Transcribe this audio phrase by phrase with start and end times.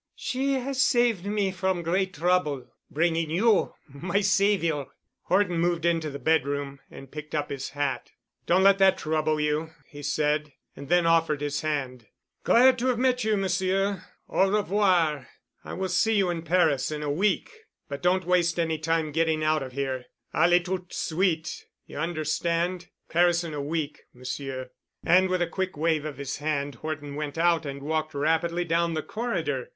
[0.15, 4.87] "She has saved me from great trouble, bringing you, my savior——"
[5.25, 8.09] Horton moved into the bed room and picked up his hat.
[8.47, 12.07] "Don't let that trouble you," he said, and then offered his hand.
[12.43, 14.03] "Glad to have met you, Monsieur.
[14.27, 15.27] Au revoir.
[15.63, 17.51] I will see you in Paris in a week.
[17.87, 20.05] But don't waste any time getting out of here.
[20.33, 22.87] Allez—tout de suite, you understand.
[23.07, 24.71] Paris in a week, Monsieur."
[25.05, 28.95] And with a quick wave of his hand Horton went out and walked rapidly down
[28.95, 29.69] the corridor.